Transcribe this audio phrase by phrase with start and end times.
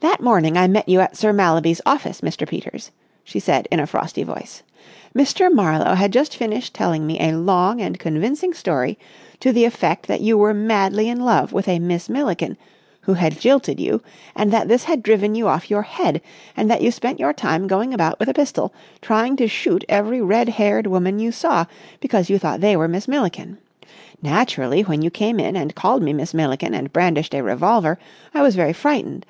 [0.00, 2.46] "That morning I met you at Sir Mallaby's office, Mr.
[2.46, 2.90] Peters,"
[3.24, 4.62] she said in a frosty voice,
[5.16, 5.50] "Mr.
[5.50, 8.98] Marlowe had just finished telling me a long and convincing story
[9.40, 12.58] to the effect that you were madly in love with a Miss Milliken,
[13.00, 14.02] who had jilted you,
[14.36, 16.20] and that this had driven you off your head,
[16.54, 20.20] and that you spent your time going about with a pistol, trying to shoot every
[20.20, 21.64] red haired woman you saw,
[22.00, 23.56] because you thought they were Miss Milliken.
[24.20, 27.98] Naturally, when you came in and called me Miss Milliken, and brandished a revolver,
[28.34, 29.24] I was very frightened.